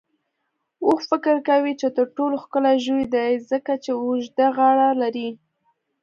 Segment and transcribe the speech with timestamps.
[0.85, 5.29] اوښ فکر کوي چې تر ټولو ښکلی ژوی دی، ځکه چې اوږده غاړه لري.